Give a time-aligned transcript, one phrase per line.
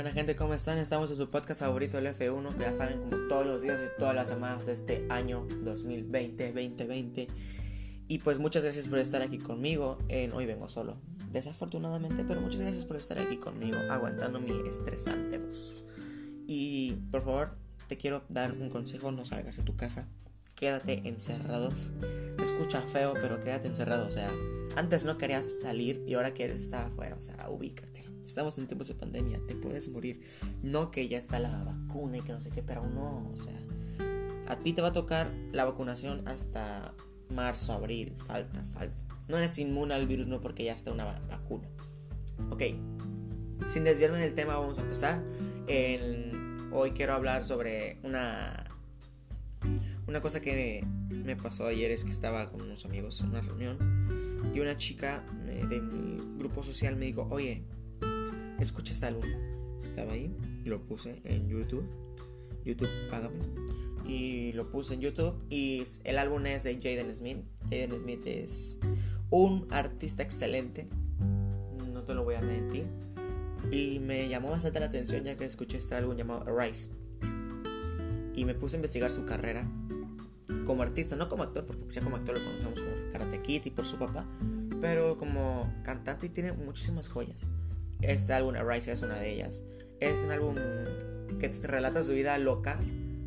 [0.00, 0.34] ¿Qué onda gente?
[0.34, 0.78] ¿Cómo están?
[0.78, 3.98] Estamos en su podcast favorito, el F1, que ya saben como todos los días y
[3.98, 7.28] todas las semanas de este año 2020-2020.
[8.08, 9.98] Y pues muchas gracias por estar aquí conmigo.
[10.08, 10.96] En Hoy vengo solo,
[11.30, 15.84] desafortunadamente, pero muchas gracias por estar aquí conmigo, aguantando mi estresante voz.
[16.46, 20.08] Y por favor, te quiero dar un consejo, no salgas de tu casa.
[20.54, 21.70] Quédate encerrado.
[21.72, 24.06] Se escucha feo, pero quédate encerrado.
[24.06, 24.32] O sea,
[24.76, 27.16] antes no querías salir y ahora quieres estar afuera.
[27.18, 28.10] O sea, ubícate.
[28.30, 30.20] Estamos en tiempos de pandemia, te puedes morir.
[30.62, 33.28] No que ya está la vacuna y que no sé qué, pero no.
[33.28, 33.60] O sea,
[34.46, 36.94] a ti te va a tocar la vacunación hasta
[37.28, 38.14] marzo, abril.
[38.28, 39.02] Falta, falta.
[39.26, 41.66] No eres inmune al virus, no porque ya está una vacuna.
[42.50, 42.62] Ok,
[43.66, 45.24] sin desviarme del tema, vamos a empezar.
[46.70, 48.64] hoy quiero hablar sobre una
[50.06, 53.76] una cosa que me pasó ayer es que estaba con unos amigos en una reunión
[54.54, 57.64] y una chica eh, de mi grupo social me dijo, oye,
[58.60, 59.24] escucha este álbum.
[59.82, 61.86] Estaba ahí y lo puse en YouTube.
[62.64, 63.38] YouTube, págame.
[64.06, 67.38] Y lo puse en YouTube y el álbum es de Jaden Smith.
[67.64, 68.80] Jaden Smith es
[69.30, 70.88] un artista excelente,
[71.92, 72.86] no te lo voy a mentir.
[73.70, 76.90] Y me llamó bastante la atención ya que escuché este álbum llamado Arise.
[78.34, 79.70] Y me puse a investigar su carrera
[80.66, 83.70] como artista, no como actor, porque ya como actor lo conocemos como Karate Kid y
[83.70, 84.26] por su papá,
[84.80, 87.46] pero como cantante tiene muchísimas joyas.
[88.02, 89.64] Este álbum, Arise, es una de ellas.
[90.00, 90.56] Es un álbum
[91.38, 92.78] que te relata su vida loca,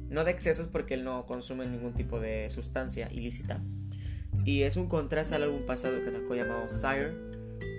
[0.09, 3.61] no de excesos porque él no consume ningún tipo de sustancia ilícita.
[4.45, 7.13] Y es un contraste al álbum pasado que sacó llamado Sire,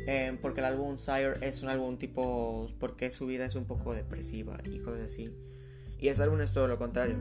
[0.07, 3.95] eh, porque el álbum Sire es un álbum tipo, porque su vida es un poco
[3.95, 5.31] depresiva y cosas así.
[5.99, 7.17] Y este álbum es todo lo contrario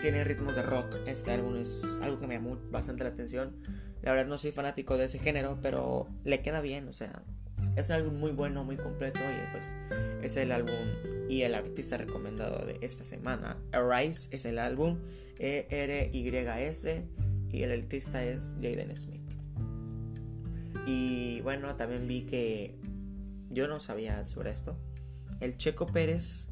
[0.00, 0.96] tiene ritmos de rock.
[1.06, 3.56] Este álbum es algo que me llamó bastante la atención.
[4.02, 7.22] La verdad no soy fanático de ese género, pero le queda bien, o sea,
[7.76, 9.76] es un álbum muy bueno, muy completo y pues
[10.22, 10.74] es el álbum
[11.28, 13.58] y el artista recomendado de esta semana.
[13.72, 14.98] Arise es el álbum
[15.38, 17.08] E-R-Y-S
[17.50, 19.34] y el artista es Jaden Smith.
[20.86, 22.78] Y bueno, también vi que
[23.50, 24.78] yo no sabía sobre esto.
[25.40, 26.48] El Checo Pérez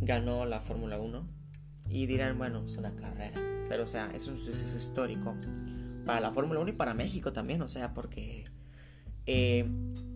[0.00, 1.28] ganó la Fórmula 1
[1.88, 3.40] y dirán, bueno, es una carrera.
[3.68, 5.36] Pero o sea, es un suceso histórico
[6.04, 8.44] para la Fórmula 1 y para México también, o sea, porque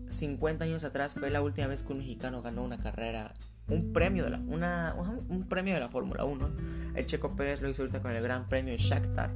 [0.09, 3.33] 50 eh, años atrás fue la última vez que un mexicano ganó una carrera,
[3.67, 4.95] un premio de la, una,
[5.27, 6.51] un premio de la Fórmula 1.
[6.95, 9.31] El Checo Pérez lo hizo ahorita con el Gran Premio de Shakhtar.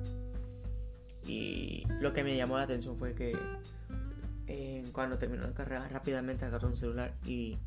[1.26, 3.38] Y lo que me llamó la atención fue que
[4.48, 7.58] eh, cuando terminó la carrera rápidamente agarró un celular y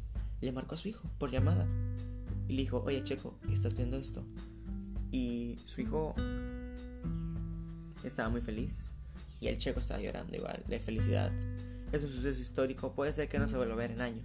[0.40, 1.66] le marcó a su hijo por llamada.
[2.48, 4.24] Y le dijo, oye Checo, ¿estás viendo esto?
[5.10, 6.14] Y su hijo
[8.04, 8.94] estaba muy feliz.
[9.40, 11.30] Y el checo estaba llorando igual, de felicidad.
[11.92, 14.24] Es un suceso histórico, puede ser que no se vuelva a ver en años.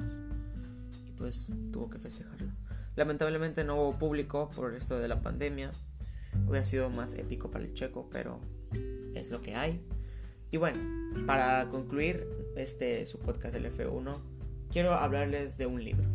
[1.07, 2.51] Y pues tuvo que festejarlo.
[2.95, 5.71] Lamentablemente no hubo público por esto de la pandemia.
[6.47, 8.39] Hubiera sido más épico para el checo, pero
[9.15, 9.81] es lo que hay.
[10.51, 10.79] Y bueno,
[11.25, 14.17] para concluir este su podcast del F1,
[14.71, 16.07] quiero hablarles de un libro.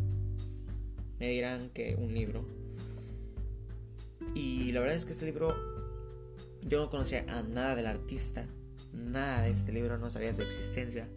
[1.19, 2.45] Me dirán que un libro
[4.35, 5.55] y la verdad es que este libro
[6.61, 8.45] yo no conocía a nada del artista,
[8.93, 11.07] nada de este libro, no sabía su existencia.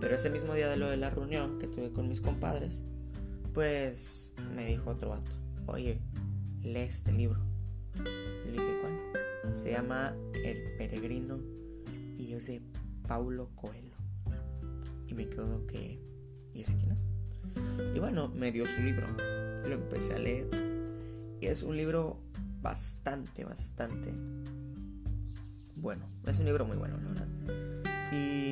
[0.00, 2.82] Pero ese mismo día de lo de la reunión que tuve con mis compadres,
[3.54, 5.30] pues me dijo otro vato,
[5.66, 6.00] oye,
[6.62, 7.40] lee este libro.
[7.94, 9.56] Y le dije, ¿cuál?
[9.56, 10.14] Se llama
[10.44, 11.40] El Peregrino
[12.16, 12.62] y es de
[13.06, 13.96] Paulo Coelho.
[15.06, 16.00] Y me quedo que,
[16.52, 17.08] ¿y ese quién es?
[17.94, 19.06] Y bueno, me dio su libro.
[19.66, 20.48] Lo empecé a leer.
[21.40, 22.20] Y es un libro
[22.60, 24.12] bastante, bastante
[25.76, 26.08] bueno.
[26.26, 27.28] Es un libro muy bueno, la verdad.
[28.12, 28.45] Y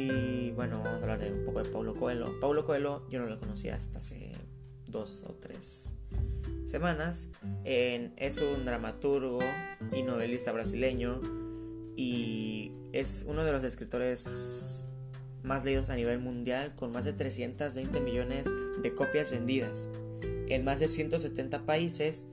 [0.55, 2.39] bueno, vamos a hablar de un poco de Paulo Coelho.
[2.41, 4.33] Paulo Coelho yo no lo conocía hasta hace
[4.87, 5.93] dos o tres
[6.65, 7.31] semanas.
[7.65, 9.41] es un dramaturgo
[9.93, 11.21] y novelista brasileño
[11.97, 14.89] y es uno de los escritores
[15.43, 18.49] más leídos a nivel mundial con más de 320 millones
[18.83, 19.91] de copias vendidas
[20.49, 22.27] en más de 170 países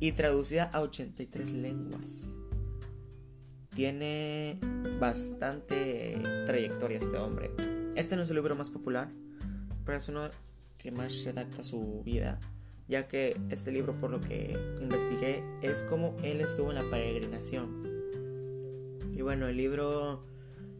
[0.00, 2.36] y traducida a 83 lenguas.
[3.74, 4.58] Tiene
[5.00, 7.50] bastante trayectoria este hombre.
[7.94, 9.08] Este no es el libro más popular,
[9.84, 10.28] pero es uno
[10.76, 12.38] que más redacta su vida,
[12.86, 17.82] ya que este libro, por lo que investigué, es como él estuvo en la peregrinación.
[19.14, 20.24] Y bueno, el libro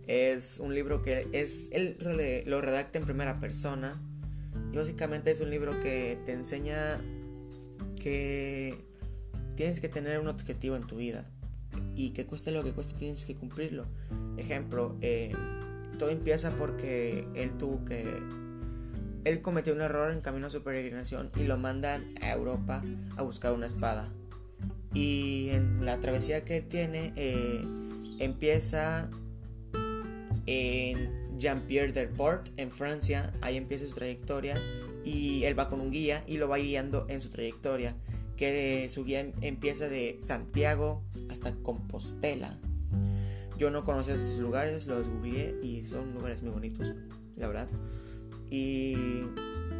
[0.06, 1.96] es un libro que es él
[2.46, 4.02] lo redacta en primera persona
[4.72, 7.00] y básicamente es un libro que te enseña
[8.00, 8.76] que
[9.54, 11.31] tienes que tener un objetivo en tu vida
[11.94, 13.86] y que cueste lo que cueste tienes que cumplirlo.
[14.36, 15.34] Ejemplo, eh,
[15.98, 18.04] todo empieza porque él tuvo que
[19.24, 22.82] él cometió un error en camino a su peregrinación y lo mandan a Europa
[23.16, 24.12] a buscar una espada.
[24.94, 27.64] Y en la travesía que él tiene, eh,
[28.18, 29.08] empieza
[30.46, 33.32] en Jean-Pierre Delport, en Francia.
[33.40, 34.60] Ahí empieza su trayectoria.
[35.04, 37.96] Y él va con un guía y lo va guiando en su trayectoria.
[38.42, 42.58] Que su guía empieza de Santiago hasta Compostela.
[43.56, 46.92] Yo no conocía estos lugares, los googleé y son lugares muy bonitos,
[47.36, 47.68] la verdad.
[48.50, 48.96] Y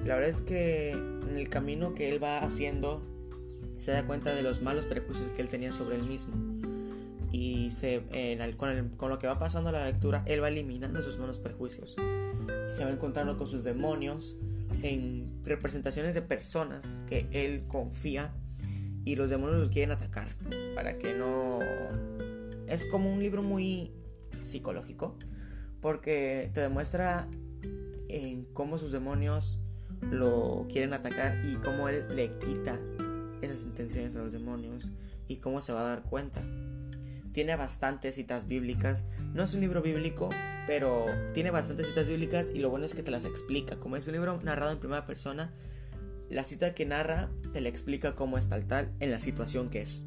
[0.05, 3.03] la verdad es que en el camino que él va haciendo
[3.79, 6.37] se da cuenta de los malos prejuicios que él tenía sobre él mismo.
[7.33, 8.05] Y se,
[8.57, 11.97] con, lo que va pasando la lectura, él va eliminando esos malos prejuicios.
[11.99, 14.37] Y se va encontrando con sus demonios
[14.83, 18.33] en representaciones de personas que él confía
[19.05, 20.29] y los demonios los quieren atacar
[20.75, 21.59] para que no...
[22.67, 23.93] Es como un libro muy
[24.39, 25.17] psicológico
[25.81, 27.29] porque te demuestra
[28.09, 29.59] en cómo sus demonios
[30.11, 32.79] lo quieren atacar y cómo él le quita
[33.41, 34.91] esas intenciones a los demonios
[35.29, 36.43] y cómo se va a dar cuenta.
[37.33, 39.07] Tiene bastantes citas bíblicas.
[39.33, 40.29] No es un libro bíblico,
[40.67, 43.77] pero tiene bastantes citas bíblicas y lo bueno es que te las explica.
[43.77, 45.51] Como es un libro narrado en primera persona,
[46.29, 49.83] la cita que narra te le explica cómo es tal tal en la situación que
[49.83, 50.07] es.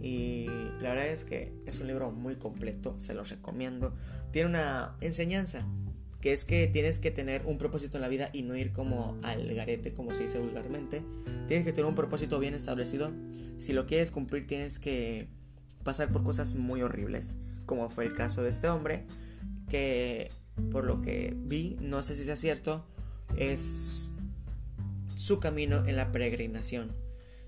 [0.00, 0.46] Y
[0.80, 3.94] la verdad es que es un libro muy completo, se los recomiendo.
[4.30, 5.66] Tiene una enseñanza,
[6.20, 9.18] que es que tienes que tener un propósito en la vida y no ir como
[9.22, 11.02] al garete, como se dice vulgarmente.
[11.48, 13.12] Tienes que tener un propósito bien establecido.
[13.56, 15.28] Si lo quieres cumplir, tienes que
[15.82, 17.34] pasar por cosas muy horribles,
[17.66, 19.04] como fue el caso de este hombre,
[19.68, 20.30] que
[20.70, 22.84] por lo que vi, no sé si sea cierto,
[23.36, 24.10] es
[25.18, 26.92] su camino en la peregrinación.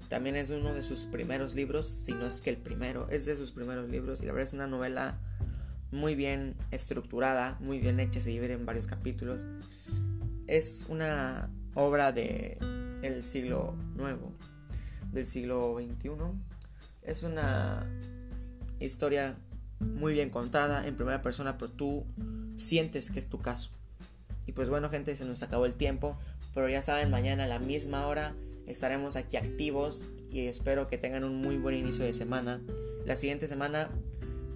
[0.08, 3.37] También es uno de sus primeros libros, si no es que el primero, es de
[3.37, 5.20] sus primeros libros y la verdad es una novela
[5.93, 9.46] muy bien estructurada, muy bien hecha, se divide en varios capítulos.
[10.49, 12.58] Es una obra de
[13.02, 14.32] el siglo nuevo,
[15.12, 16.11] del siglo XXI.
[17.02, 17.87] Es una
[18.81, 19.38] historia
[19.78, 22.05] muy bien contada en primera persona, pero tú
[22.56, 23.70] sientes que es tu caso.
[24.46, 26.19] Y pues bueno, gente, se nos acabó el tiempo,
[26.55, 28.35] pero ya saben, mañana a la misma hora
[28.67, 32.61] estaremos aquí activos y espero que tengan un muy buen inicio de semana.
[33.05, 33.91] La siguiente semana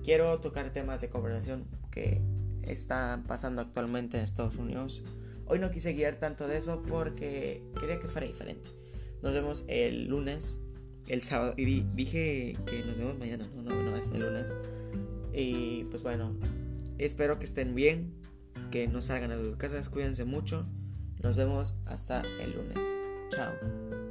[0.05, 2.21] quiero tocar temas de conversación que
[2.63, 5.03] están pasando actualmente en Estados Unidos.
[5.47, 8.71] Hoy no quise guiar tanto de eso porque quería que fuera diferente.
[9.23, 10.61] Nos vemos el lunes,
[11.09, 11.55] el sábado.
[11.57, 11.65] Y
[11.95, 14.55] dije que nos vemos mañana, no, no, no, es el lunes.
[15.33, 16.37] Y pues bueno,
[16.99, 18.15] espero que estén bien,
[18.71, 20.67] que no salgan a sus casas, cuídense mucho.
[21.25, 22.99] Nos vemos hasta el lunes.
[23.31, 24.04] Chao.